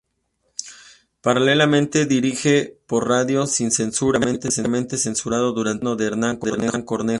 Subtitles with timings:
[1.21, 5.95] Paralelamente dirige por radio "Sin Censura", irónicamente censurado durante el gobierno
[6.41, 7.03] de Hernán Cornejo.